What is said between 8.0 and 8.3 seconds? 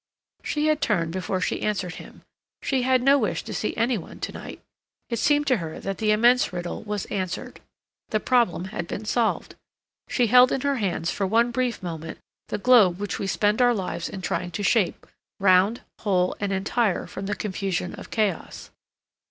the